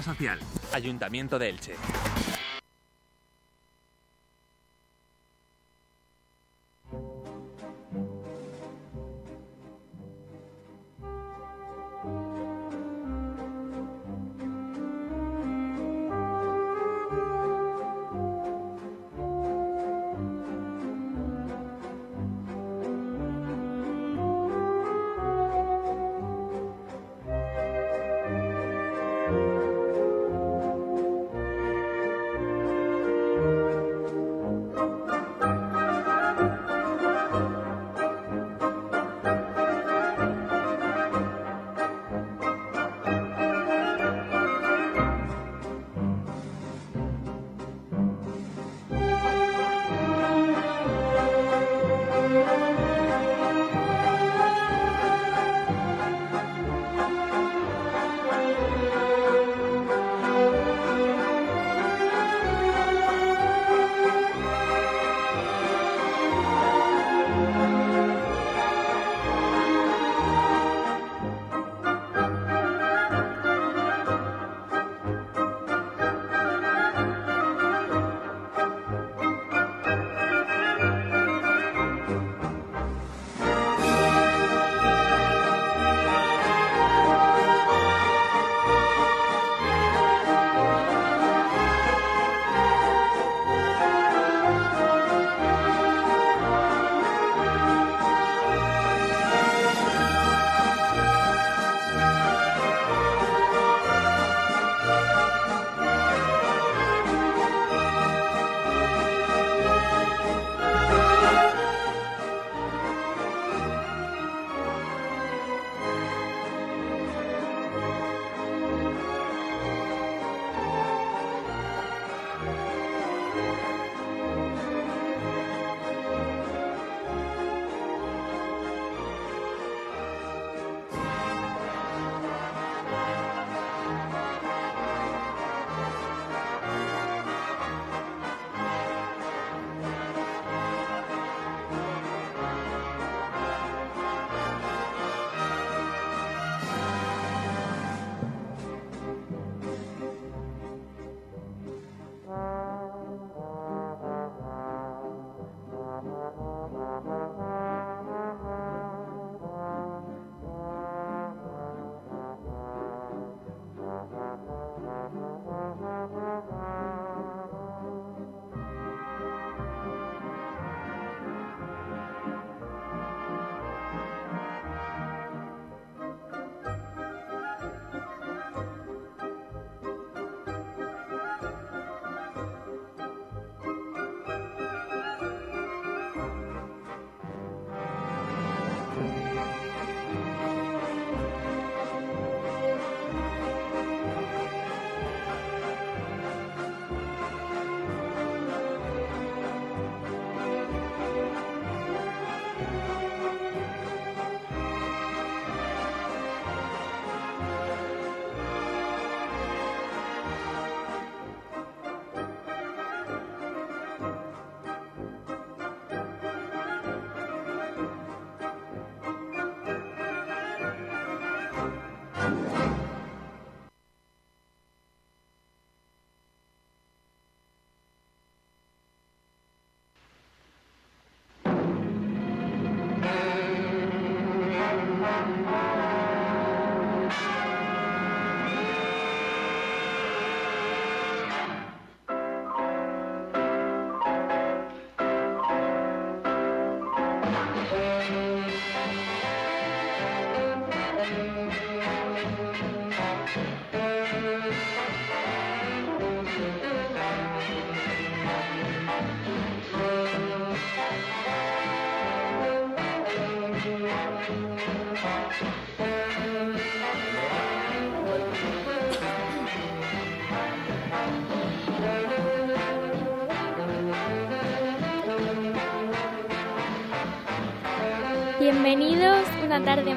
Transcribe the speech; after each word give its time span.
Social. 0.00 0.38
Ayuntamiento 0.72 1.38
de 1.38 1.48
Elche. 1.50 1.74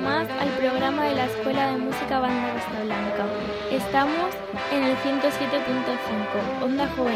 Más 0.06 0.28
al 0.40 0.50
programa 0.50 1.06
de 1.06 1.16
la 1.16 1.26
Escuela 1.26 1.72
de 1.72 1.78
Música 1.78 2.20
Banda 2.20 2.54
Costa 2.54 2.84
Blanca. 2.84 3.26
Estamos 3.72 4.36
en 4.72 4.84
el 4.84 4.96
107.5, 4.98 6.64
Onda 6.64 6.88
Joven 6.96 7.16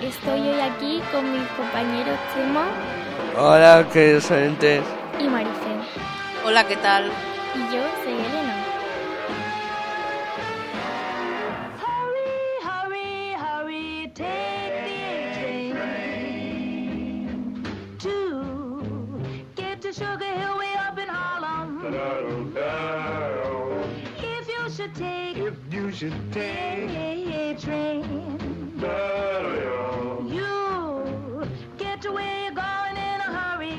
Estoy 0.00 0.40
hoy 0.48 0.60
aquí 0.60 1.02
con 1.10 1.32
mis 1.32 1.42
compañeros 1.50 2.16
Chema 2.32 2.66
Hola, 3.36 3.84
queridos 3.92 4.30
oyentes. 4.30 4.84
y 5.18 5.24
Maricel. 5.24 5.80
Hola, 6.46 6.64
¿qué 6.68 6.76
tal? 6.76 7.10
Take 25.24 25.36
If 25.38 25.54
you 25.72 25.92
should 25.92 26.32
take 26.32 26.90
a 26.90 27.56
train, 27.58 28.38
you 30.28 31.48
get 31.78 32.02
to 32.02 32.12
where 32.12 32.44
you're 32.44 32.52
going 32.52 32.96
in 32.96 33.18
a 33.26 33.30
hurry. 33.36 33.76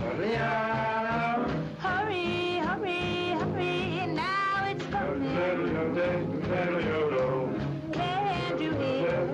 Hurry, 0.00 0.36
up. 0.36 1.48
hurry, 1.78 2.58
hurry, 2.58 3.30
hurry. 3.40 4.06
now 4.06 4.66
it's 4.70 4.84
coming. 4.86 5.36
Can't 7.92 8.60
you 8.60 8.72
hear 8.72 9.24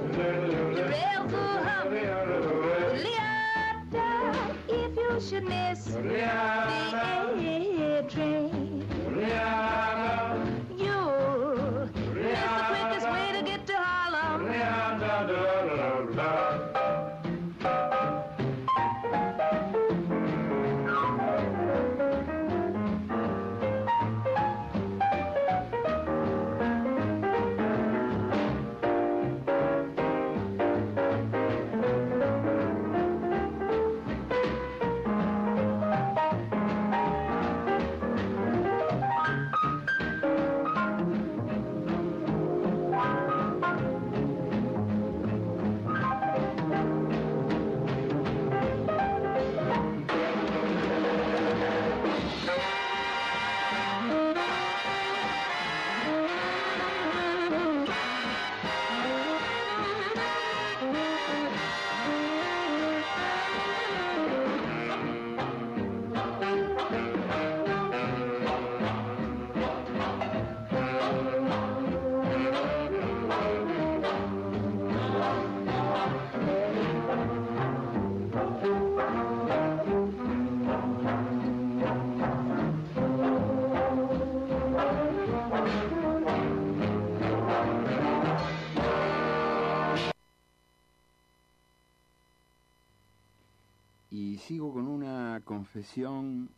confesión 95.81 96.50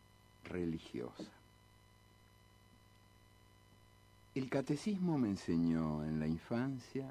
religiosa. 0.43 1.31
El 4.35 4.49
catecismo 4.49 5.17
me 5.17 5.29
enseñó 5.29 6.03
en 6.03 6.19
la 6.19 6.27
infancia 6.27 7.09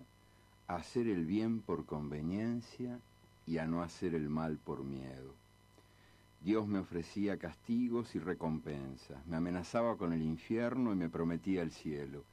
a 0.69 0.75
hacer 0.75 1.09
el 1.09 1.25
bien 1.25 1.63
por 1.63 1.87
conveniencia 1.87 2.99
y 3.47 3.57
a 3.57 3.67
no 3.67 3.83
hacer 3.83 4.15
el 4.15 4.29
mal 4.29 4.59
por 4.59 4.85
miedo. 4.85 5.33
Dios 6.45 6.67
me 6.67 6.81
ofrecía 6.81 7.39
castigos 7.39 8.15
y 8.15 8.19
recompensas, 8.19 9.27
me 9.27 9.37
amenazaba 9.37 9.97
con 9.97 10.13
el 10.13 10.21
infierno 10.21 10.93
y 10.93 10.97
me 10.97 11.09
prometía 11.09 11.63
el 11.63 11.71
cielo, 11.71 12.25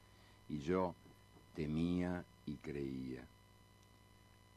y 0.50 0.58
yo 0.58 0.94
temía 1.56 2.22
y 2.44 2.56
creía. 2.56 3.24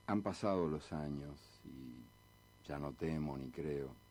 Han 0.07 0.21
pasado 0.21 0.67
los 0.67 0.91
años 0.91 1.39
y 1.63 2.67
ya 2.67 2.77
no 2.77 2.91
temo 2.91 3.37
ni 3.37 3.47
creo. 3.51 4.02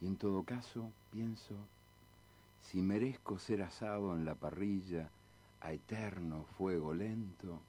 Y 0.00 0.06
en 0.06 0.16
todo 0.16 0.42
caso 0.42 0.90
pienso, 1.10 1.54
si 2.62 2.82
merezco 2.82 3.38
ser 3.38 3.62
asado 3.62 4.14
en 4.14 4.24
la 4.24 4.34
parrilla 4.34 5.08
a 5.60 5.72
eterno 5.72 6.44
fuego 6.58 6.92
lento, 6.92 7.60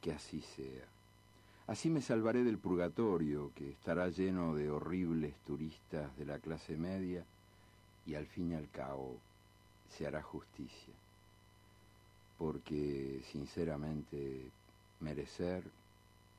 que 0.00 0.12
así 0.12 0.40
sea. 0.40 0.84
Así 1.66 1.88
me 1.88 2.02
salvaré 2.02 2.44
del 2.44 2.58
purgatorio, 2.58 3.50
que 3.54 3.70
estará 3.70 4.08
lleno 4.08 4.54
de 4.54 4.70
horribles 4.70 5.34
turistas 5.46 6.14
de 6.18 6.26
la 6.26 6.38
clase 6.38 6.76
media, 6.76 7.24
y 8.06 8.14
al 8.14 8.26
fin 8.26 8.52
y 8.52 8.54
al 8.54 8.68
cabo 8.68 9.16
se 9.88 10.06
hará 10.06 10.22
justicia. 10.22 10.92
Porque, 12.38 13.22
sinceramente, 13.32 14.50
merecer, 15.00 15.64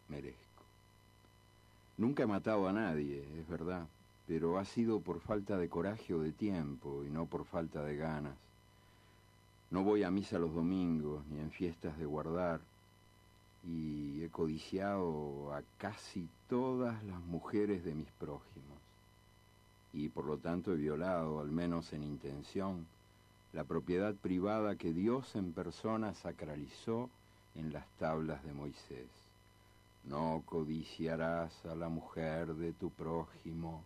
merezco. 0.10 0.64
Nunca 1.98 2.24
he 2.24 2.28
matado 2.28 2.68
a 2.68 2.74
nadie, 2.74 3.26
es 3.40 3.48
verdad, 3.48 3.88
pero 4.28 4.58
ha 4.58 4.66
sido 4.66 5.00
por 5.00 5.20
falta 5.20 5.58
de 5.58 5.70
coraje 5.70 6.14
o 6.14 6.20
de 6.20 6.32
tiempo 6.32 7.04
y 7.04 7.10
no 7.10 7.26
por 7.26 7.46
falta 7.46 7.84
de 7.84 7.96
ganas. 7.96 8.38
No 9.72 9.84
voy 9.84 10.04
a 10.04 10.12
misa 10.12 10.40
los 10.40 10.54
domingos 10.54 11.26
ni 11.28 11.40
en 11.40 11.52
fiestas 11.52 11.98
de 11.98 12.06
guardar 12.06 12.62
y 13.64 14.24
he 14.24 14.30
codiciado 14.30 15.54
a 15.54 15.62
casi 15.78 16.28
todas 16.50 17.04
las 17.04 17.20
mujeres 17.22 17.84
de 17.84 17.96
mis 17.96 18.10
prójimos 18.12 18.86
y 19.96 20.10
por 20.10 20.26
lo 20.26 20.38
tanto 20.38 20.74
he 20.74 20.76
violado, 20.76 21.40
al 21.40 21.50
menos 21.50 21.94
en 21.94 22.04
intención, 22.04 22.86
la 23.54 23.64
propiedad 23.64 24.14
privada 24.14 24.76
que 24.76 24.92
Dios 24.92 25.36
en 25.36 25.54
persona 25.54 26.14
sacralizó 26.14 27.10
en 27.56 27.72
las 27.72 27.88
tablas 27.98 28.44
de 28.44 28.52
Moisés. 28.52 29.08
No 30.04 30.44
codiciarás 30.46 31.66
a 31.66 31.76
la 31.76 31.88
mujer 31.88 32.56
de 32.56 32.74
tu 32.74 32.90
prójimo, 32.90 33.82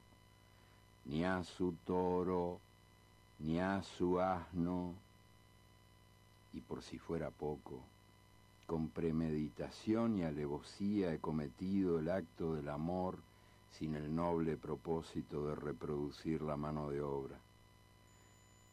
ni 1.10 1.25
a 1.25 1.44
su 1.44 1.74
toro, 1.86 2.60
ni 3.39 3.60
a 3.60 3.82
su 3.82 4.20
asno, 4.20 4.94
y 6.54 6.62
por 6.62 6.84
si 6.84 7.00
fuera 7.00 7.32
poco, 7.32 7.82
con 8.68 8.89
premeditación 8.89 10.20
y 10.20 10.24
alevosía 10.24 11.12
he 11.12 11.18
cometido 11.18 11.98
el 11.98 12.12
acto 12.12 12.54
del 12.54 12.70
amor 12.70 13.18
sin 13.72 13.96
el 13.96 14.16
noble 14.16 14.56
propósito 14.56 15.48
de 15.48 15.56
reproducir 15.56 16.44
la 16.44 16.56
mano 16.56 16.92
de 16.92 17.01
obra. 17.01 17.38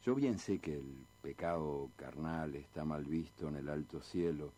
Yo 0.05 0.15
bien 0.15 0.39
sé 0.39 0.59
que 0.59 0.75
el 0.75 1.07
pecado 1.23 1.89
carnal 1.97 2.55
está 2.55 2.85
mal 2.85 3.05
visto 3.05 3.49
en 3.49 3.57
el 3.57 3.69
alto 3.71 4.03
cielo, 4.03 4.51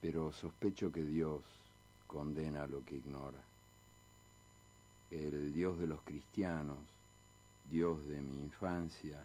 pero 0.00 0.30
sospecho 0.32 0.92
que 0.92 1.02
Dios 1.02 1.42
condena 2.06 2.66
lo 2.68 2.84
que 2.84 2.96
ignora. 2.96 3.51
El 5.12 5.52
Dios 5.52 5.78
de 5.78 5.86
los 5.86 6.00
cristianos, 6.00 6.78
Dios 7.70 8.06
de 8.08 8.22
mi 8.22 8.40
infancia, 8.40 9.22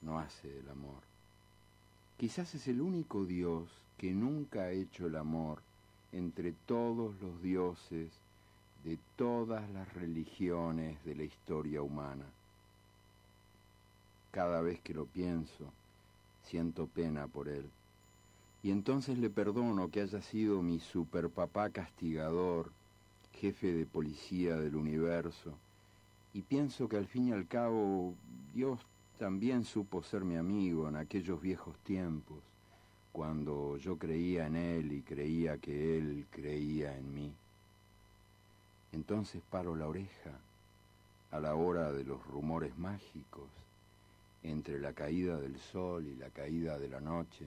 no 0.00 0.18
hace 0.18 0.58
el 0.58 0.70
amor. 0.70 1.02
Quizás 2.16 2.54
es 2.54 2.66
el 2.66 2.80
único 2.80 3.26
Dios 3.26 3.68
que 3.98 4.12
nunca 4.12 4.62
ha 4.62 4.70
hecho 4.70 5.06
el 5.06 5.16
amor 5.16 5.60
entre 6.12 6.52
todos 6.66 7.14
los 7.20 7.42
dioses 7.42 8.10
de 8.84 8.98
todas 9.16 9.68
las 9.72 9.92
religiones 9.92 11.04
de 11.04 11.14
la 11.14 11.24
historia 11.24 11.82
humana. 11.82 12.24
Cada 14.30 14.62
vez 14.62 14.80
que 14.80 14.94
lo 14.94 15.04
pienso, 15.04 15.70
siento 16.44 16.86
pena 16.86 17.26
por 17.26 17.50
él. 17.50 17.68
Y 18.62 18.70
entonces 18.70 19.18
le 19.18 19.28
perdono 19.28 19.90
que 19.90 20.00
haya 20.00 20.22
sido 20.22 20.62
mi 20.62 20.80
superpapá 20.80 21.68
castigador, 21.68 22.72
jefe 23.42 23.72
de 23.72 23.86
policía 23.86 24.54
del 24.54 24.76
universo, 24.76 25.58
Y 26.32 26.42
pienso 26.42 26.88
que 26.88 26.96
al 26.96 27.08
fin 27.08 27.26
y 27.26 27.32
al 27.32 27.48
cabo 27.48 28.14
Dios 28.54 28.78
también 29.18 29.64
supo 29.64 30.00
ser 30.04 30.22
mi 30.24 30.36
amigo 30.36 30.88
en 30.88 30.94
aquellos 30.94 31.42
viejos 31.42 31.76
tiempos, 31.80 32.38
cuando 33.10 33.76
yo 33.78 33.98
creía 33.98 34.46
en 34.46 34.54
Él 34.54 34.92
y 34.92 35.02
creía 35.02 35.58
que 35.58 35.98
Él 35.98 36.24
creía 36.30 36.96
en 36.96 37.12
mí. 37.12 37.32
Entonces 38.92 39.42
paro 39.50 39.74
la 39.74 39.88
oreja 39.88 40.38
a 41.32 41.40
la 41.40 41.56
hora 41.56 41.92
de 41.92 42.04
los 42.04 42.24
rumores 42.28 42.78
mágicos, 42.78 43.50
entre 44.44 44.78
la 44.78 44.92
caída 44.92 45.40
del 45.40 45.58
sol 45.58 46.06
y 46.06 46.14
la 46.14 46.30
caída 46.30 46.78
de 46.78 46.88
la 46.88 47.00
noche, 47.00 47.46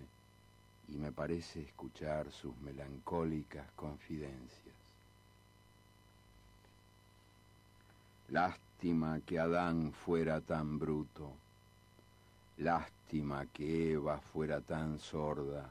y 0.90 0.98
me 0.98 1.14
parece 1.14 1.62
escuchar 1.62 2.30
sus 2.32 2.54
melancólicas 2.58 3.72
confidencias. 3.78 4.65
Lástima 8.30 9.20
que 9.24 9.38
Adán 9.38 9.92
fuera 9.92 10.42
tan 10.42 10.80
bruto, 10.80 11.32
lástima 12.58 13.46
que 13.46 13.94
Eva 13.94 14.20
fuera 14.20 14.62
tan 14.62 14.98
sorda, 14.98 15.70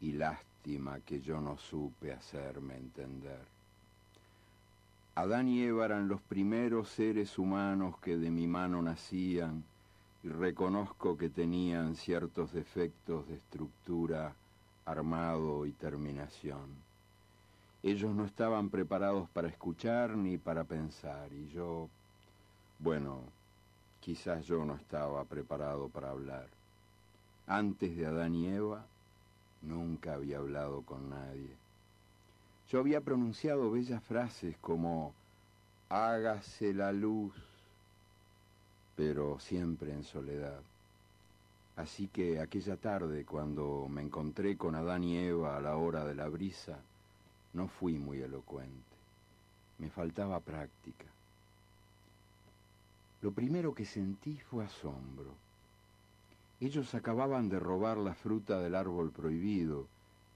y 0.00 0.12
lástima 0.12 1.00
que 1.00 1.20
yo 1.20 1.38
no 1.38 1.58
supe 1.58 2.12
hacerme 2.12 2.76
entender. 2.76 3.44
Adán 5.16 5.48
y 5.48 5.62
Eva 5.62 5.84
eran 5.84 6.08
los 6.08 6.22
primeros 6.22 6.88
seres 6.88 7.38
humanos 7.38 7.98
que 7.98 8.16
de 8.16 8.30
mi 8.30 8.46
mano 8.46 8.80
nacían, 8.80 9.62
y 10.22 10.28
reconozco 10.28 11.18
que 11.18 11.28
tenían 11.28 11.94
ciertos 11.94 12.54
defectos 12.54 13.28
de 13.28 13.34
estructura, 13.34 14.34
armado 14.86 15.66
y 15.66 15.72
terminación. 15.72 16.89
Ellos 17.82 18.14
no 18.14 18.26
estaban 18.26 18.68
preparados 18.68 19.28
para 19.30 19.48
escuchar 19.48 20.16
ni 20.16 20.36
para 20.36 20.64
pensar, 20.64 21.32
y 21.32 21.48
yo, 21.48 21.88
bueno, 22.78 23.22
quizás 24.00 24.44
yo 24.44 24.64
no 24.66 24.74
estaba 24.74 25.24
preparado 25.24 25.88
para 25.88 26.10
hablar. 26.10 26.46
Antes 27.46 27.96
de 27.96 28.06
Adán 28.06 28.34
y 28.34 28.48
Eva, 28.48 28.84
nunca 29.62 30.14
había 30.14 30.38
hablado 30.38 30.82
con 30.82 31.08
nadie. 31.08 31.56
Yo 32.68 32.80
había 32.80 33.00
pronunciado 33.00 33.70
bellas 33.70 34.02
frases 34.04 34.56
como, 34.58 35.14
hágase 35.88 36.74
la 36.74 36.92
luz, 36.92 37.34
pero 38.94 39.40
siempre 39.40 39.92
en 39.92 40.04
soledad. 40.04 40.60
Así 41.76 42.08
que 42.08 42.40
aquella 42.40 42.76
tarde, 42.76 43.24
cuando 43.24 43.86
me 43.88 44.02
encontré 44.02 44.58
con 44.58 44.74
Adán 44.74 45.02
y 45.02 45.16
Eva 45.16 45.56
a 45.56 45.60
la 45.60 45.76
hora 45.76 46.04
de 46.04 46.14
la 46.14 46.28
brisa, 46.28 46.78
no 47.52 47.68
fui 47.68 47.98
muy 47.98 48.20
elocuente. 48.20 48.96
Me 49.78 49.90
faltaba 49.90 50.40
práctica. 50.40 51.06
Lo 53.22 53.32
primero 53.32 53.74
que 53.74 53.84
sentí 53.84 54.38
fue 54.38 54.64
asombro. 54.64 55.34
Ellos 56.60 56.94
acababan 56.94 57.48
de 57.48 57.58
robar 57.58 57.96
la 57.96 58.14
fruta 58.14 58.60
del 58.60 58.74
árbol 58.74 59.10
prohibido 59.10 59.86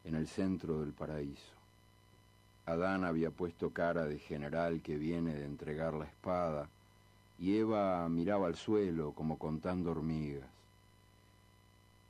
en 0.04 0.14
el 0.14 0.26
centro 0.26 0.80
del 0.80 0.92
paraíso. 0.92 1.54
Adán 2.66 3.04
había 3.04 3.30
puesto 3.30 3.70
cara 3.70 4.06
de 4.06 4.18
general 4.18 4.80
que 4.80 4.96
viene 4.96 5.34
de 5.34 5.44
entregar 5.44 5.94
la 5.94 6.06
espada, 6.06 6.68
y 7.38 7.56
Eva 7.56 8.08
miraba 8.08 8.46
al 8.46 8.56
suelo 8.56 9.12
como 9.12 9.38
contando 9.38 9.90
hormigas. 9.90 10.48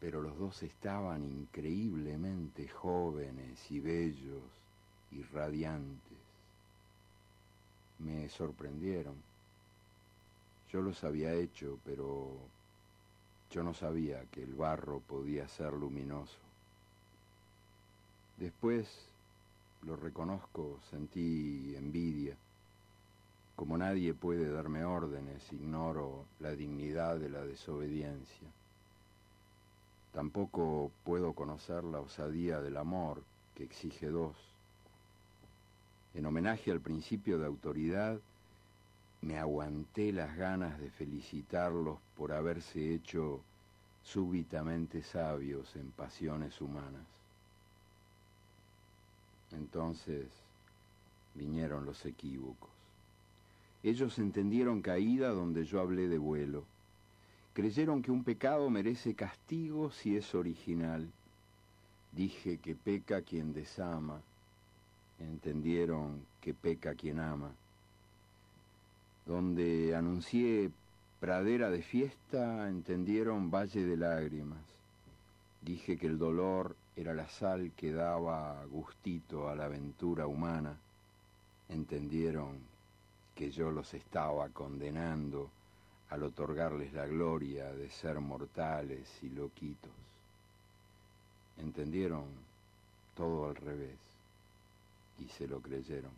Pero 0.00 0.22
los 0.22 0.38
dos 0.38 0.62
estaban 0.62 1.24
increíblemente 1.24 2.68
jóvenes 2.68 3.70
y 3.70 3.80
bellos 3.80 4.63
y 5.14 5.22
radiantes. 5.22 6.18
Me 7.98 8.28
sorprendieron. 8.28 9.14
Yo 10.70 10.82
los 10.82 11.04
había 11.04 11.32
hecho, 11.34 11.78
pero 11.84 12.32
yo 13.50 13.62
no 13.62 13.72
sabía 13.74 14.24
que 14.32 14.42
el 14.42 14.54
barro 14.54 15.00
podía 15.00 15.46
ser 15.46 15.72
luminoso. 15.72 16.38
Después, 18.36 18.88
lo 19.82 19.94
reconozco, 19.94 20.80
sentí 20.90 21.76
envidia. 21.76 22.36
Como 23.54 23.78
nadie 23.78 24.12
puede 24.12 24.50
darme 24.50 24.84
órdenes, 24.84 25.52
ignoro 25.52 26.24
la 26.40 26.50
dignidad 26.50 27.18
de 27.20 27.28
la 27.28 27.46
desobediencia. 27.46 28.48
Tampoco 30.12 30.90
puedo 31.04 31.32
conocer 31.34 31.84
la 31.84 32.00
osadía 32.00 32.60
del 32.60 32.76
amor 32.76 33.22
que 33.54 33.62
exige 33.62 34.08
dos. 34.08 34.53
En 36.14 36.26
homenaje 36.26 36.70
al 36.70 36.80
principio 36.80 37.38
de 37.38 37.46
autoridad, 37.46 38.20
me 39.20 39.38
aguanté 39.38 40.12
las 40.12 40.36
ganas 40.36 40.78
de 40.78 40.90
felicitarlos 40.90 41.98
por 42.16 42.32
haberse 42.32 42.94
hecho 42.94 43.40
súbitamente 44.02 45.02
sabios 45.02 45.74
en 45.76 45.90
pasiones 45.90 46.60
humanas. 46.60 47.06
Entonces 49.52 50.26
vinieron 51.34 51.86
los 51.86 52.04
equívocos. 52.04 52.70
Ellos 53.82 54.18
entendieron 54.18 54.82
caída 54.82 55.30
donde 55.30 55.64
yo 55.64 55.80
hablé 55.80 56.06
de 56.08 56.18
vuelo. 56.18 56.64
Creyeron 57.54 58.02
que 58.02 58.10
un 58.10 58.24
pecado 58.24 58.68
merece 58.70 59.14
castigo 59.14 59.90
si 59.90 60.16
es 60.16 60.34
original. 60.34 61.10
Dije 62.12 62.58
que 62.58 62.74
peca 62.74 63.22
quien 63.22 63.52
desama. 63.52 64.20
Entendieron 65.18 66.26
que 66.40 66.54
peca 66.54 66.94
quien 66.94 67.20
ama. 67.20 67.52
Donde 69.26 69.94
anuncié 69.94 70.70
pradera 71.20 71.70
de 71.70 71.82
fiesta, 71.82 72.68
entendieron 72.68 73.50
valle 73.50 73.86
de 73.86 73.96
lágrimas. 73.96 74.60
Dije 75.62 75.96
que 75.96 76.06
el 76.06 76.18
dolor 76.18 76.76
era 76.96 77.14
la 77.14 77.28
sal 77.28 77.72
que 77.76 77.92
daba 77.92 78.64
gustito 78.66 79.48
a 79.48 79.54
la 79.54 79.64
aventura 79.64 80.26
humana. 80.26 80.76
Entendieron 81.68 82.58
que 83.34 83.50
yo 83.50 83.70
los 83.70 83.94
estaba 83.94 84.48
condenando 84.50 85.50
al 86.10 86.24
otorgarles 86.24 86.92
la 86.92 87.06
gloria 87.06 87.72
de 87.72 87.88
ser 87.88 88.20
mortales 88.20 89.08
y 89.22 89.30
loquitos. 89.30 89.90
Entendieron 91.56 92.26
todo 93.14 93.48
al 93.48 93.56
revés 93.56 94.13
y 95.18 95.28
se 95.28 95.46
lo 95.46 95.60
creyeron. 95.60 96.10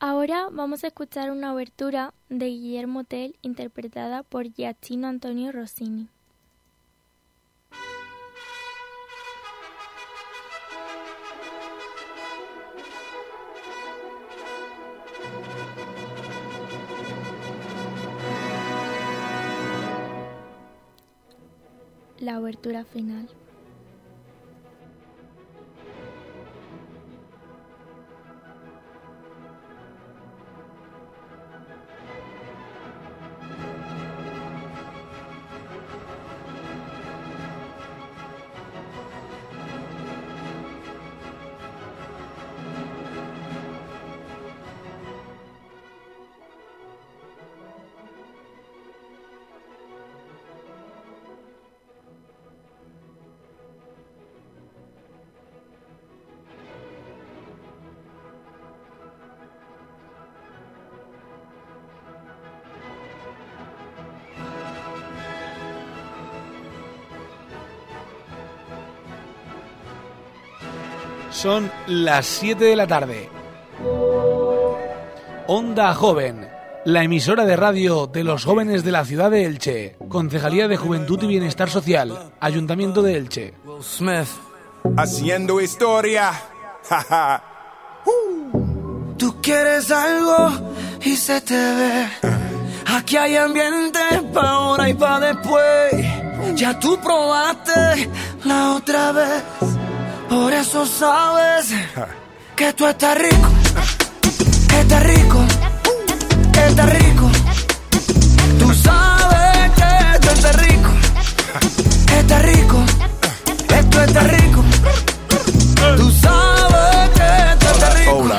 Ahora 0.00 0.48
vamos 0.52 0.84
a 0.84 0.86
escuchar 0.86 1.32
una 1.32 1.52
obertura 1.52 2.14
de 2.28 2.46
Guillermo 2.46 3.02
Tell 3.02 3.34
interpretada 3.42 4.22
por 4.22 4.48
Giacchino 4.48 5.08
Antonio 5.08 5.50
Rossini. 5.50 6.08
La 22.20 22.38
obertura 22.38 22.84
final. 22.84 23.28
Son 71.40 71.70
las 71.86 72.26
7 72.26 72.64
de 72.64 72.74
la 72.74 72.88
tarde. 72.88 73.28
Onda 75.46 75.94
Joven, 75.94 76.48
la 76.84 77.04
emisora 77.04 77.44
de 77.44 77.54
radio 77.54 78.08
de 78.08 78.24
los 78.24 78.44
jóvenes 78.44 78.82
de 78.82 78.90
la 78.90 79.04
ciudad 79.04 79.30
de 79.30 79.44
Elche, 79.44 79.96
Concejalía 80.08 80.66
de 80.66 80.76
Juventud 80.76 81.22
y 81.22 81.28
Bienestar 81.28 81.70
Social, 81.70 82.32
Ayuntamiento 82.40 83.02
de 83.02 83.16
Elche. 83.16 83.54
Will 83.64 83.84
Smith. 83.84 84.26
Haciendo 84.96 85.60
historia. 85.60 86.32
Tú 89.16 89.40
quieres 89.40 89.92
algo 89.92 90.50
y 91.04 91.14
se 91.14 91.40
te 91.40 91.54
ve. 91.54 92.08
Aquí 92.84 93.16
hay 93.16 93.36
ambiente 93.36 94.00
pa' 94.34 94.50
ahora 94.50 94.88
y 94.88 94.94
pa' 94.94 95.20
después. 95.20 95.92
Ya 96.56 96.76
tú 96.80 96.98
probaste 97.00 98.10
la 98.44 98.72
otra 98.72 99.12
vez. 99.12 99.77
Por 100.28 100.52
eso 100.52 100.84
sabes 100.86 101.72
que 102.54 102.72
tú 102.74 102.86
estás 102.86 103.16
rico. 103.16 103.48
Estás 104.78 105.02
rico. 105.04 105.27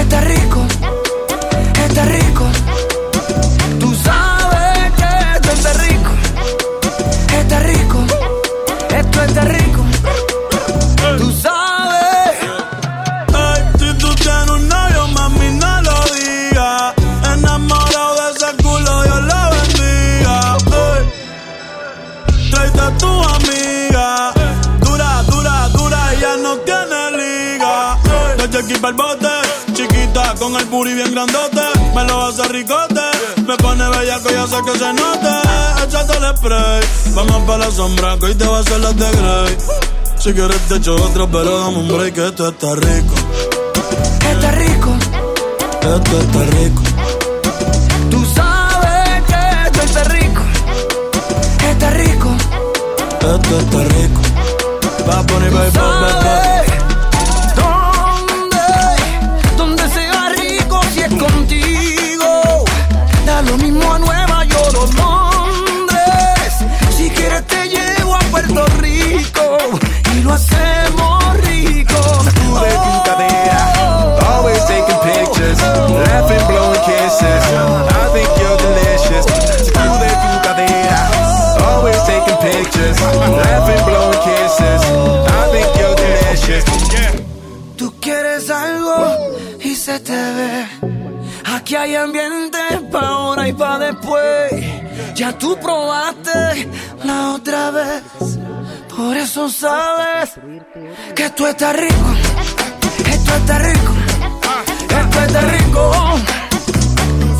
está 0.00 0.20
rico, 0.20 0.66
está 1.86 2.04
rico. 2.04 2.77
Bien 30.98 31.12
grandote. 31.12 31.62
Me 31.94 32.04
lo 32.04 32.26
hace 32.26 32.42
ricote, 32.48 33.00
me 33.46 33.56
pone 33.56 33.88
bellaco, 33.88 34.30
ya 34.30 34.46
sé 34.46 34.56
que 34.66 34.78
se 34.78 34.92
note. 34.92 35.32
Échate 35.84 36.16
el 36.18 36.36
spray, 36.36 36.80
vamos 37.14 37.42
para 37.46 37.66
la 37.66 37.70
sombra, 37.70 38.16
que 38.18 38.26
hoy 38.26 38.34
te 38.34 38.44
va 38.44 38.58
a 38.58 38.60
hacer 38.60 38.80
las 38.80 38.96
de 38.96 39.10
Grey. 39.10 39.56
Si 40.18 40.32
quieres 40.32 40.60
te 40.68 40.76
echo 40.76 40.96
otro, 40.96 41.28
pero 41.30 41.58
dame 41.60 41.78
un 41.78 41.88
break, 41.88 42.14
que 42.14 42.26
esto 42.26 42.48
está 42.48 42.74
rico. 42.74 43.14
Está 44.32 44.50
rico, 44.52 44.90
Esto 45.82 46.20
está 46.20 46.42
rico. 46.56 46.82
tú 48.10 48.24
sabes 48.34 49.22
que 49.28 49.66
esto 49.66 49.82
está 49.82 50.04
rico, 50.04 50.42
está 51.70 51.90
rico. 51.90 52.36
Esto 53.20 53.58
está 53.60 53.84
rico. 53.94 54.20
Va 55.08 55.20
a 55.20 55.22
poner 55.22 55.50
baby, 55.50 56.47
lo 70.28 70.34
hacemos 70.34 71.36
rico. 71.48 72.00
Sacude 72.24 72.72
tu 72.84 72.92
cadera. 73.08 73.60
Always 74.30 74.64
taking 74.66 75.00
pictures. 75.10 75.58
Laughing, 75.60 76.44
blowing 76.48 76.82
kisses. 76.88 77.42
I 78.00 78.04
think 78.14 78.30
you're 78.40 78.60
delicious. 78.66 79.24
Sacude 79.66 80.10
tu 80.22 80.32
cadera. 80.46 81.00
Always 81.68 82.00
taking 82.04 82.38
pictures. 82.48 82.96
Laughing, 83.00 83.82
blowing 83.88 84.20
kisses. 84.26 84.82
I 85.40 85.44
think 85.52 85.68
you're 85.78 85.96
delicious. 85.96 86.64
Tú 87.76 87.92
quieres 88.00 88.50
algo 88.50 89.16
y 89.60 89.74
se 89.74 89.98
te 90.00 90.12
ve. 90.36 90.66
Aquí 91.54 91.76
hay 91.76 91.94
ambiente 91.94 92.58
pa' 92.92 93.08
ahora 93.08 93.48
y 93.48 93.52
pa' 93.52 93.78
después. 93.78 94.52
Ya 95.14 95.32
tú 95.32 95.56
probaste 95.60 96.68
la 97.04 97.32
otra 97.34 97.70
vez. 97.70 98.37
Por 98.98 99.16
eso 99.16 99.48
sabes 99.48 100.32
que 101.14 101.30
tú 101.30 101.46
estás 101.46 101.72
rico. 101.76 102.10
Esto 103.08 103.34
está 103.36 103.58
rico. 103.60 103.92
Esto 104.90 105.20
está 105.20 105.40
rico. 105.40 105.92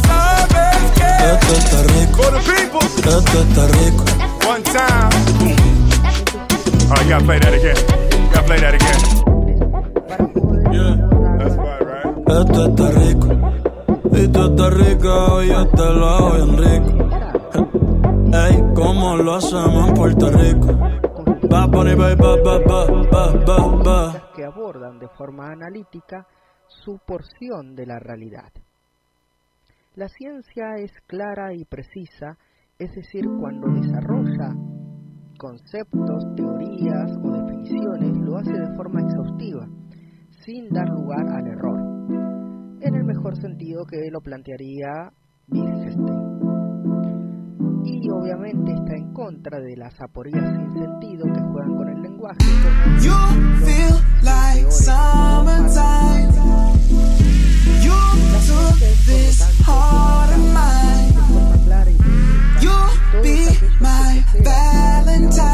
Sabes 0.07 0.92
que 0.94 1.09
Esto 1.35 1.53
está 1.55 1.83
rico. 1.83 2.23
For 2.23 2.31
the 2.31 2.38
people. 2.47 2.79
Esto 2.99 3.42
está 3.42 3.66
rico. 3.66 4.05
One 4.49 4.62
time. 4.62 5.11
Oh, 6.90 7.03
you 7.03 7.09
gotta 7.09 7.25
play 7.25 7.38
that 7.40 7.53
again. 7.53 7.77
You 8.12 8.29
gotta 8.33 8.47
play 8.47 8.61
that 8.61 8.75
again. 8.75 9.01
Yeah. 10.73 10.94
That's 11.38 11.57
right, 11.57 11.83
right? 11.83 12.07
Esto 12.38 12.66
está 12.68 12.87
rico. 13.01 13.29
Y 14.12 14.29
tú 14.29 14.44
estás 14.47 14.75
rico 14.75 15.42
y 15.42 15.49
yo 15.49 15.66
te 15.66 15.83
lo 15.83 16.09
hago 16.09 16.31
bien 16.35 16.57
rico. 16.57 16.92
Ey, 18.33 18.62
¿cómo 18.77 19.16
lo 19.16 19.35
hacemos 19.35 19.88
en 19.88 19.94
Puerto 19.94 20.31
Rico? 20.31 21.08
Que 24.35 24.44
abordan 24.44 24.98
de 24.98 25.09
forma 25.09 25.53
analítica 25.53 26.27
su 26.66 26.98
porción 27.07 27.74
de 27.74 27.87
la 27.87 27.98
realidad. 27.98 28.53
La 29.94 30.09
ciencia 30.09 30.77
es 30.77 30.92
clara 31.07 31.55
y 31.55 31.64
precisa, 31.64 32.37
es 32.79 32.94
decir, 32.94 33.24
cuando 33.40 33.68
desarrolla 33.68 34.55
conceptos, 35.38 36.24
teorías 36.37 37.11
o 37.22 37.31
definiciones, 37.31 38.16
lo 38.18 38.37
hace 38.37 38.53
de 38.53 38.77
forma 38.77 39.01
exhaustiva, 39.01 39.68
sin 40.44 40.68
dar 40.70 40.88
lugar 40.88 41.27
al 41.29 41.46
error, 41.46 41.81
en 42.81 42.94
el 42.94 43.05
mejor 43.05 43.37
sentido 43.37 43.85
que 43.87 44.11
lo 44.11 44.20
plantearía 44.20 45.12
Wittgenstein. 45.48 46.28
Y 47.90 48.11
obviamente 48.11 48.72
está 48.74 48.94
en 48.96 49.12
contra 49.14 49.61
de 49.61 49.74
las 49.77 49.98
aporías 50.01 50.44
sin 50.44 50.74
sentido 50.74 51.24
que 51.24 51.40
juegan 51.40 51.74
con 51.74 51.88
el 51.88 52.03
lenguaje. 52.03 52.38
You 53.01 53.14
feel 53.64 53.96
like 54.22 54.70
summertime. 54.70 56.29
You 57.83 57.98
took 58.46 58.79
this 59.07 59.40
heart 59.64 60.31
of 60.33 60.38
mine. 60.53 61.14
You 62.61 63.22
be 63.22 63.48
my 63.81 64.22
Valentine 64.44 65.48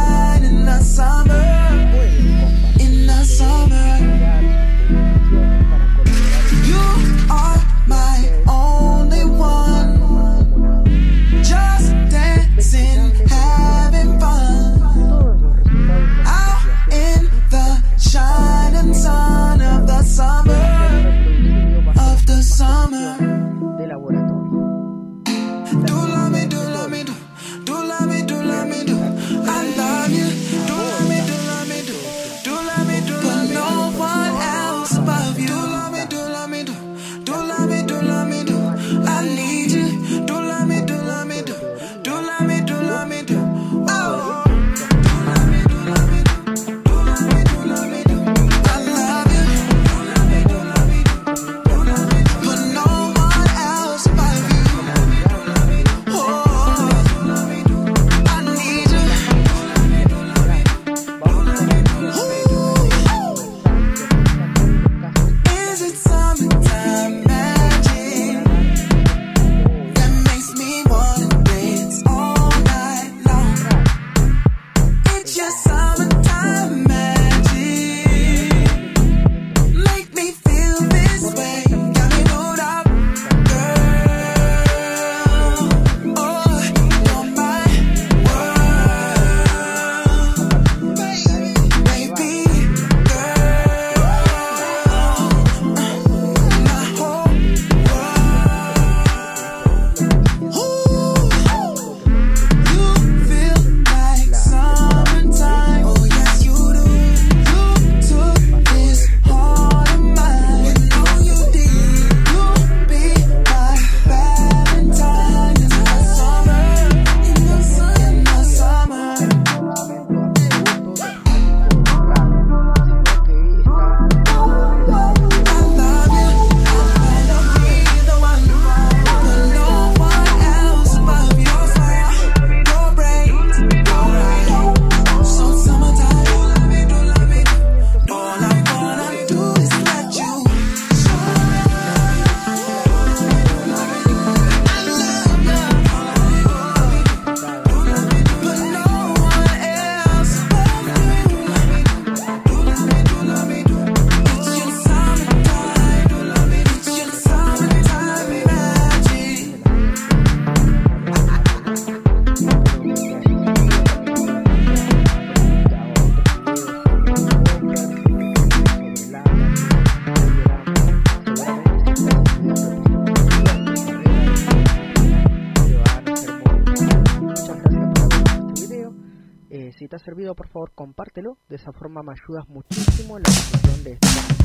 si 179.75 179.89
te 179.89 179.97
ha 179.97 179.99
servido, 179.99 180.35
por 180.35 180.49
favor, 180.49 180.73
compártelo. 180.75 181.39
De 181.49 181.57
esa 181.57 181.73
forma 181.73 182.03
me 182.03 182.13
ayudas 182.13 182.49
muchísimo 182.49 183.17
en 183.17 183.25
la 183.25 183.31
difusión 183.31 183.85
de 183.85 183.93
este 183.93 184.09
canal. 184.09 184.45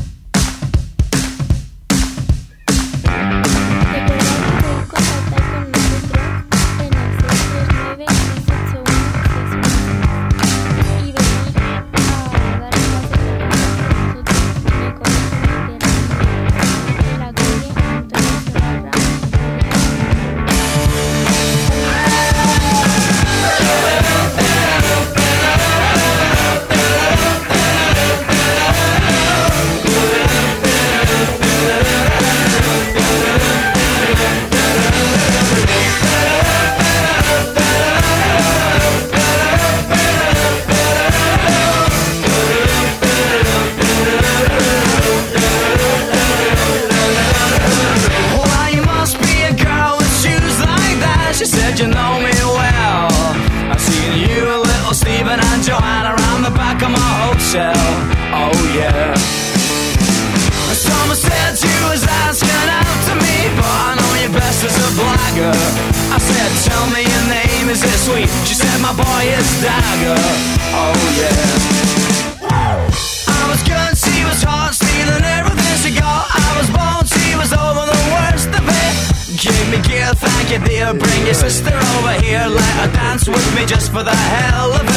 thank 80.40 80.52
you 80.52 80.68
dear. 80.68 80.94
Bring 80.94 81.26
your 81.26 81.34
sister 81.34 81.76
over 81.76 82.14
here. 82.22 82.46
Let 82.48 82.74
her 82.80 82.92
dance 82.94 83.28
with 83.28 83.56
me 83.56 83.66
just 83.66 83.92
for 83.92 84.04
the 84.04 84.16
hell 84.16 84.74
of 84.74 84.86
it. 84.86 84.90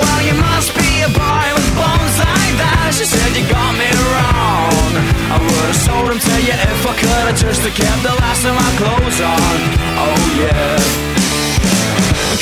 Well 0.00 0.22
you 0.22 0.34
must 0.34 0.74
be 0.74 1.02
a 1.02 1.08
boy 1.08 1.48
with 1.56 1.70
bones 1.76 2.16
like 2.18 2.54
that. 2.60 2.92
Said 2.92 3.36
you 3.36 3.44
got 3.48 3.72
me 3.80 3.88
wrong. 4.12 4.92
I 5.32 5.36
would've 5.40 5.76
sold 5.76 6.20
to 6.20 6.34
you 6.42 6.52
if 6.52 6.86
I 6.86 6.94
could. 7.00 7.26
I 7.28 7.32
Just 7.32 7.62
kept 7.62 8.02
the 8.02 8.14
last 8.20 8.44
of 8.44 8.54
my 8.54 8.70
clothes 8.76 9.20
on. 9.20 9.58
Oh 9.96 10.36
yeah 10.36 11.07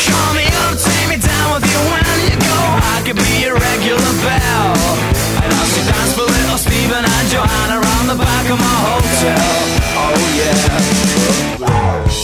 call 0.05 0.35
me 0.37 0.47
up, 0.67 0.77
take 0.77 1.09
me 1.09 1.17
down 1.17 1.57
with 1.57 1.65
you 1.65 1.81
when 1.89 2.19
you 2.29 2.37
go. 2.37 2.59
I 2.95 3.01
could 3.05 3.17
be 3.17 3.49
a 3.49 3.55
regular 3.55 4.13
bell. 4.21 4.77
I'd 5.41 5.53
also 5.57 6.25
little 6.25 6.59
Steven 6.59 7.05
and 7.05 7.27
Joanna 7.33 7.81
around 7.81 8.07
the 8.13 8.19
back 8.21 8.47
of 8.53 8.59
my 8.61 8.77
hotel. 8.89 9.49
Oh 9.97 10.21
yeah. 10.37 11.67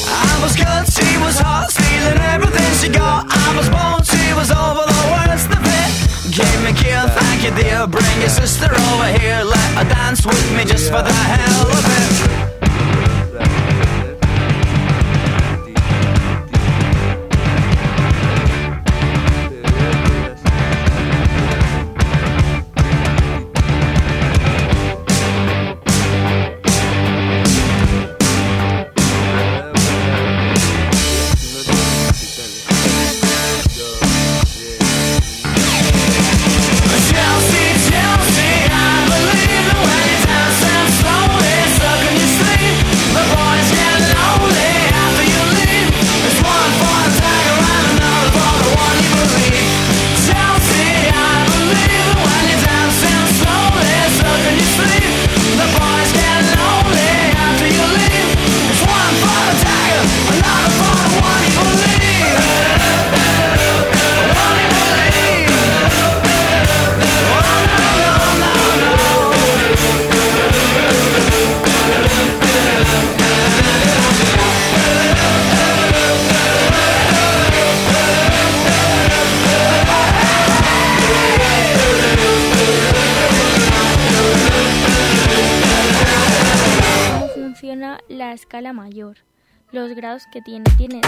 I 0.09 0.33
was 0.43 0.53
good, 0.57 0.85
she 0.89 1.09
was 1.25 1.39
hot, 1.39 1.71
stealing 1.71 2.21
everything 2.35 2.73
she 2.81 2.89
got. 2.89 3.27
I 3.29 3.57
was 3.57 3.69
born, 3.69 4.05
she 4.05 4.33
was 4.35 4.51
over 4.51 4.85
the 4.85 5.03
worst 5.13 5.49
of 5.49 5.63
it. 5.65 5.91
Give 6.33 6.59
me 6.65 6.73
thank 7.17 7.45
you 7.45 7.53
dear. 7.57 7.87
Bring 7.87 8.21
your 8.21 8.29
sister 8.29 8.71
over 8.71 9.09
here, 9.19 9.43
let 9.45 9.71
her 9.77 9.89
dance 9.89 10.25
with 10.25 10.57
me 10.57 10.65
just 10.65 10.91
for 10.91 11.03
the 11.03 11.13
hell 11.13 11.69
of 11.69 11.85
it. 11.85 12.52
que 90.33 90.40
tiene. 90.40 90.64
Tiene 90.79 91.02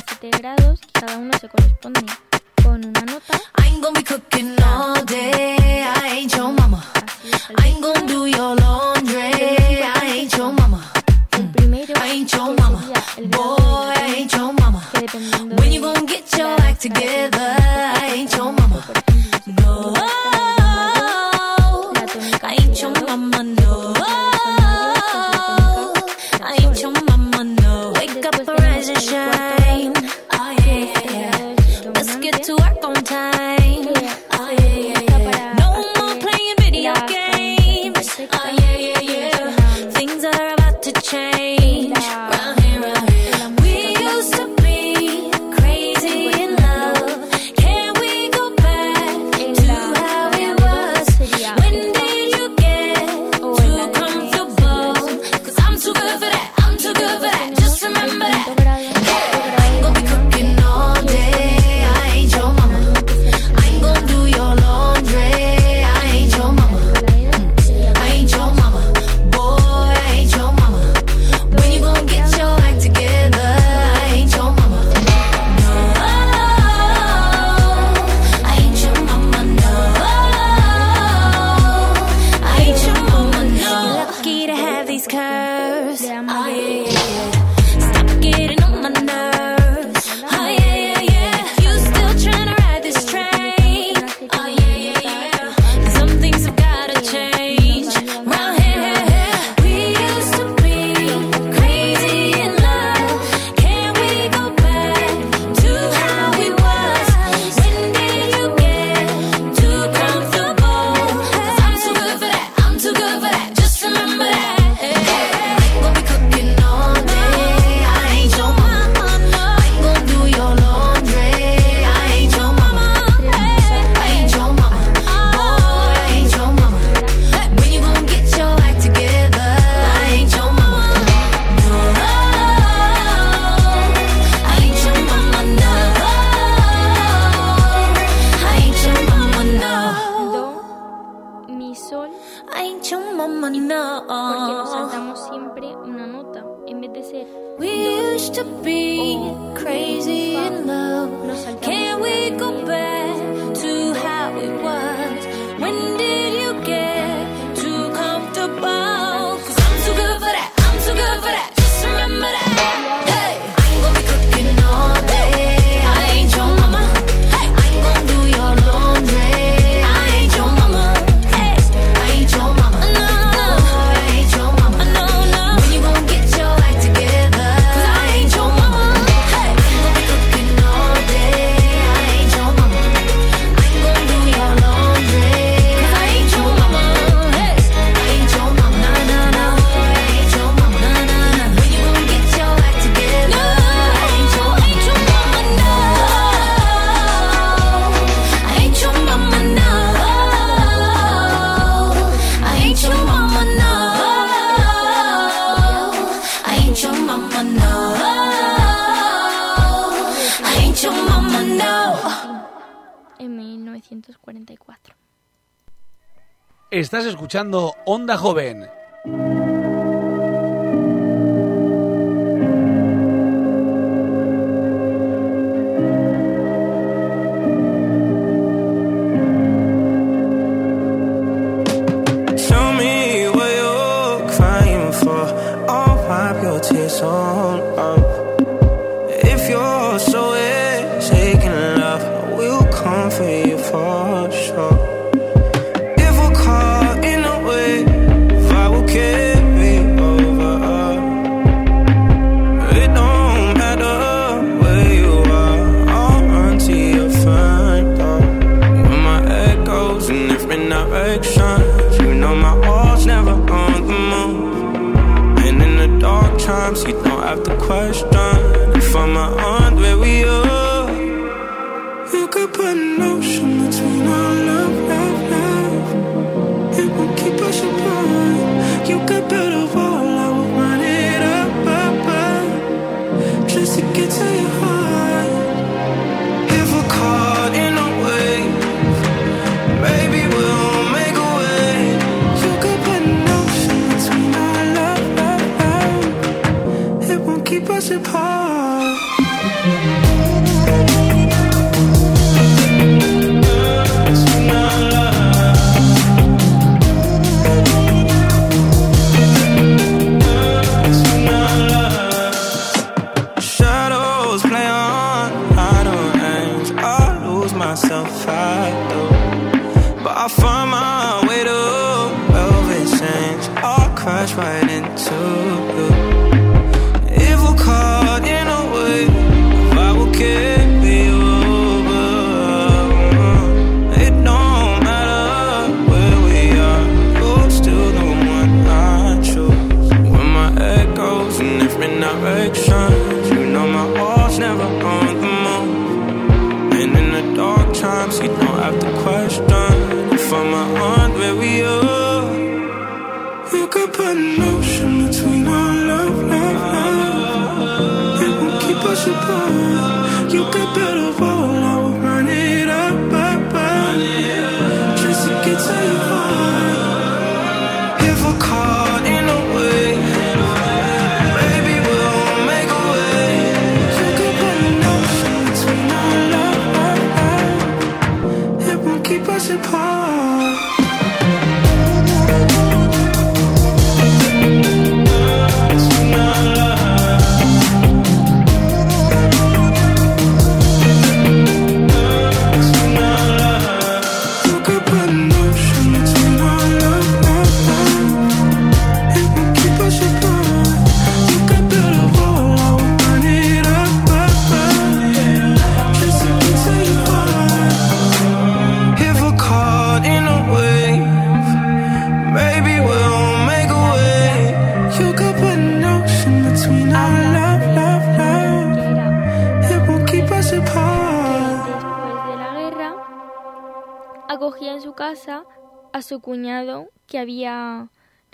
escuchando 217.34 217.74
Onda 217.84 218.16
Joven. 218.16 218.53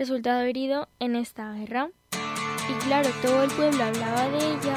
resultado 0.01 0.41
herido 0.41 0.89
en 0.99 1.15
esta 1.15 1.53
guerra. 1.53 1.91
Y 2.71 2.73
claro, 2.85 3.11
todo 3.21 3.43
el 3.43 3.51
pueblo 3.51 3.85
hablaba 3.85 4.29
de 4.31 4.39
ella 4.39 4.75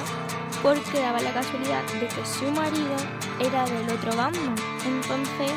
porque 0.62 1.00
daba 1.00 1.22
la 1.22 1.32
casualidad 1.34 1.82
de 2.02 2.08
que 2.08 2.26
su 2.26 2.52
marido 2.52 2.96
era 3.40 3.64
del 3.66 3.90
otro 3.90 4.14
bando. 4.18 4.62
Entonces, 4.86 5.54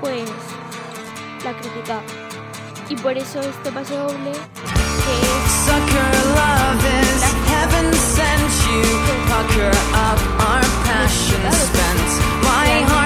pues 0.00 0.30
la 1.44 1.52
criticaba. 1.58 2.02
Y 2.88 2.94
por 2.94 3.18
eso 3.18 3.40
este 3.40 3.72
paso 3.72 3.96
doble 3.96 4.30
que 4.30 5.14
es... 5.20 5.52
Sucker 5.66 6.12
love 6.36 6.82
sent 8.14 8.52
you. 8.66 8.82
Pucker 9.26 9.72
up 9.98 10.20
our 10.46 10.62
passion. 10.86 11.42
My 12.44 12.84
heart 12.86 13.01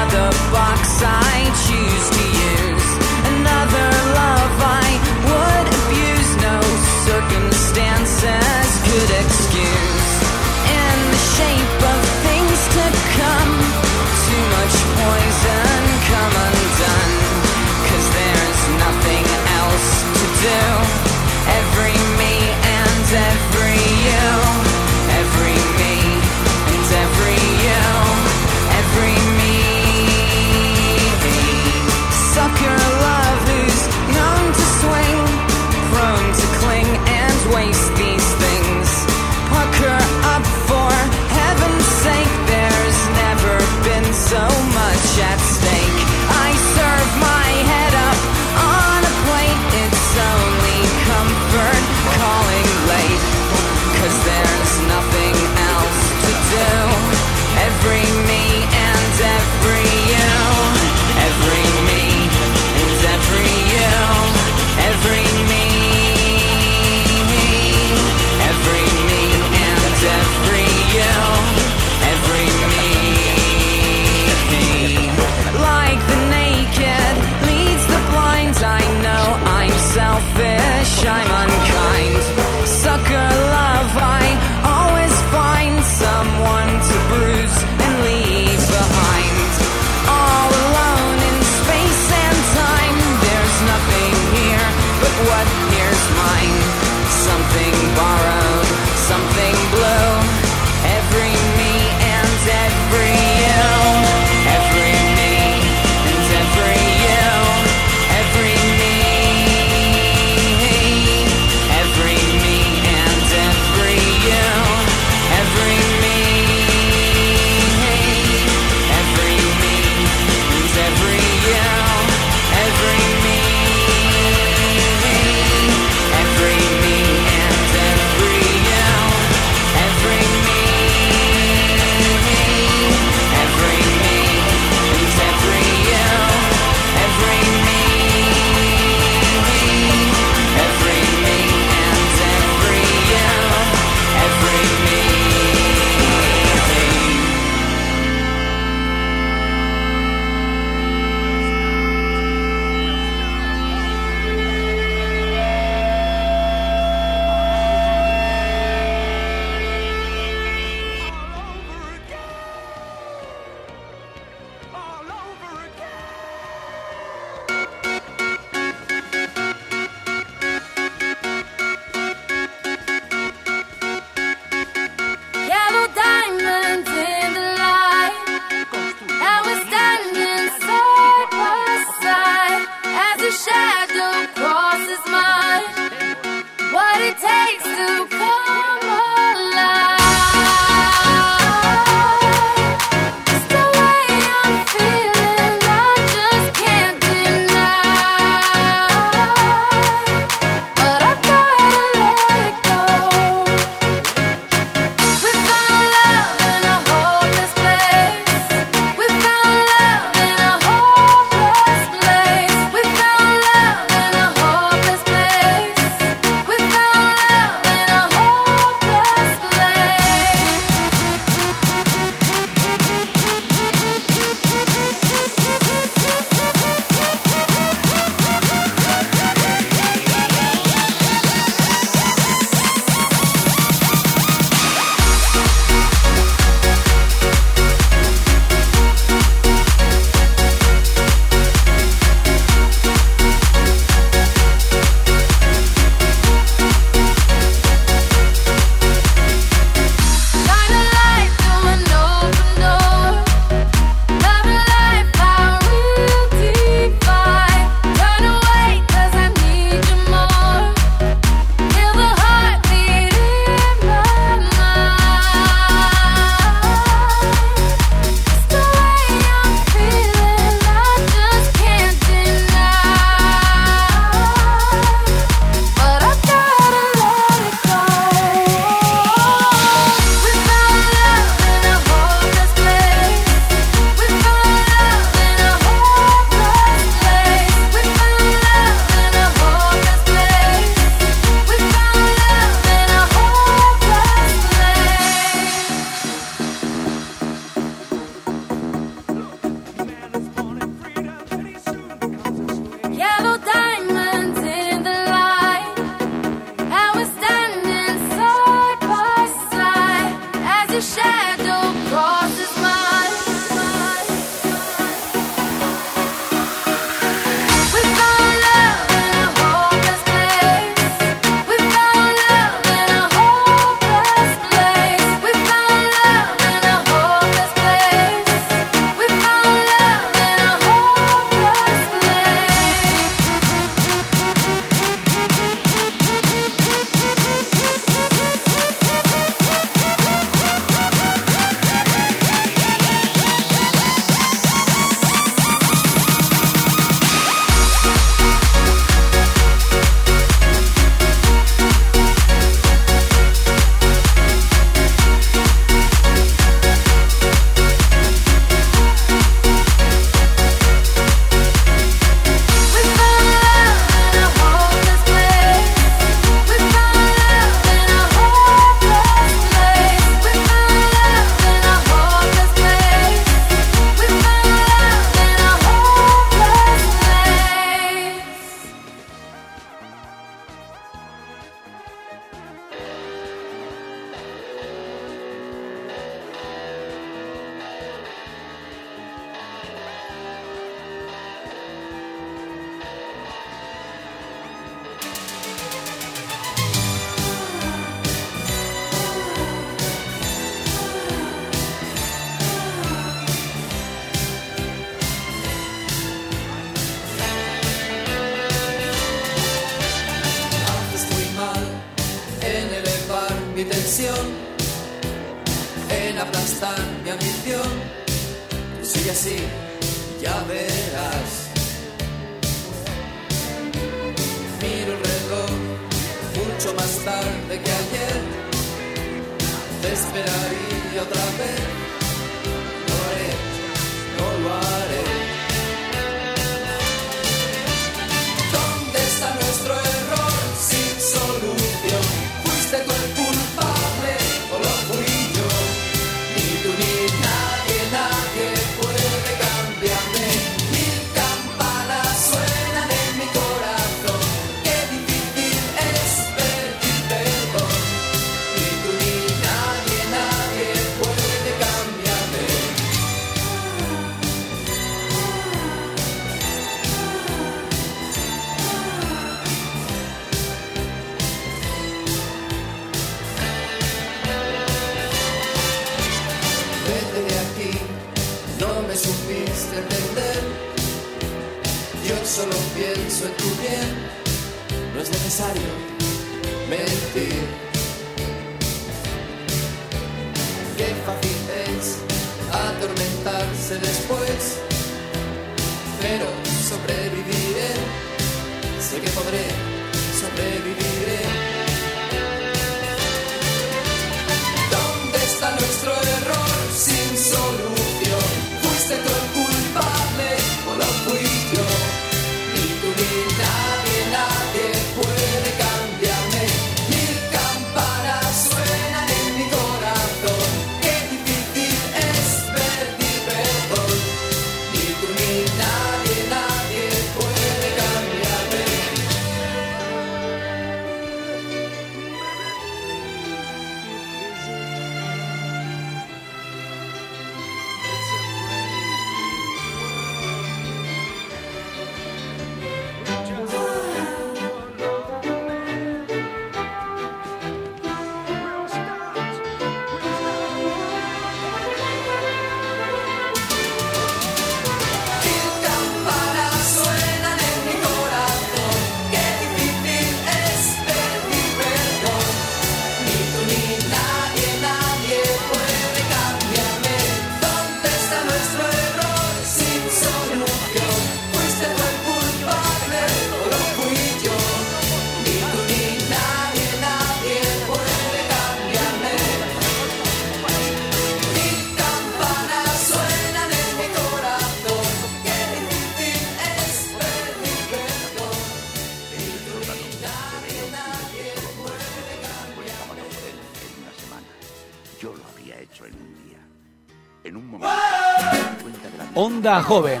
Onda 599.44 599.62
Joven, 599.62 600.00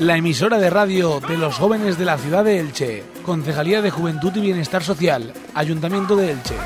la 0.00 0.16
emisora 0.16 0.58
de 0.58 0.68
radio 0.68 1.20
de 1.20 1.38
los 1.38 1.54
jóvenes 1.54 1.96
de 1.96 2.04
la 2.04 2.18
ciudad 2.18 2.42
de 2.42 2.58
Elche, 2.58 3.04
Concejalía 3.24 3.82
de 3.82 3.92
Juventud 3.92 4.34
y 4.34 4.40
Bienestar 4.40 4.82
Social, 4.82 5.32
Ayuntamiento 5.54 6.16
de 6.16 6.32
Elche. 6.32 6.56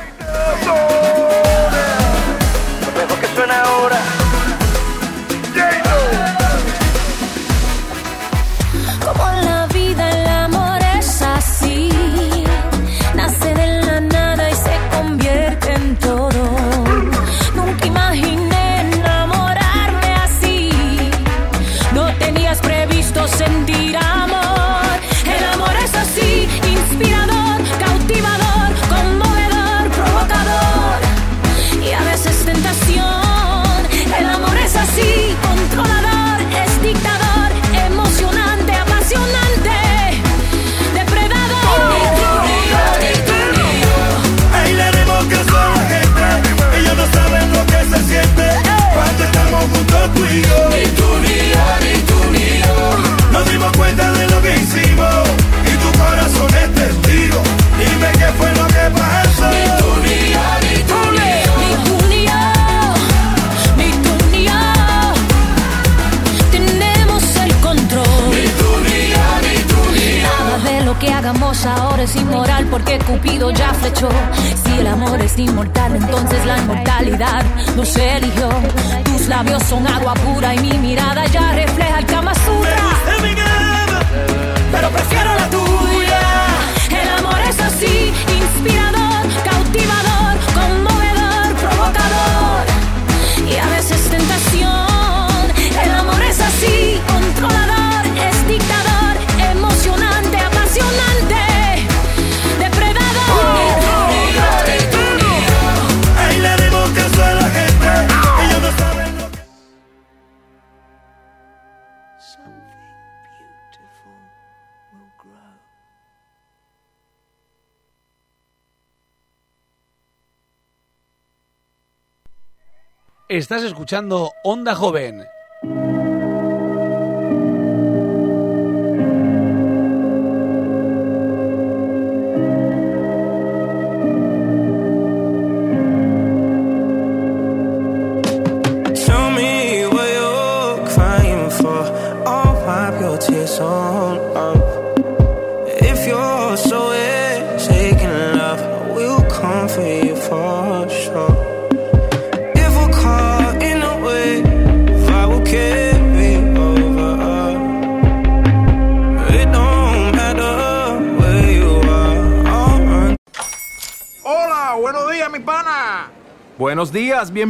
Estás 123.37 123.65
escuchando 123.65 124.33
Onda 124.45 124.77
Joven. 124.77 125.27